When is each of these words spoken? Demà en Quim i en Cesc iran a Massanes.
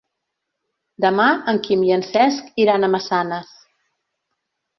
Demà 1.03 1.27
en 1.53 1.59
Quim 1.67 1.83
i 1.89 1.93
en 1.97 2.05
Cesc 2.07 2.49
iran 2.65 2.89
a 2.89 2.91
Massanes. 2.95 3.53